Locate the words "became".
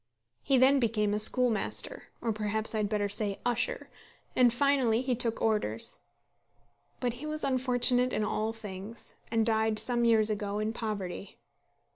0.79-1.13